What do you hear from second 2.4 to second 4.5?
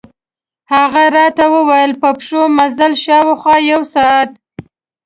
مزل، شاوخوا یو ساعت.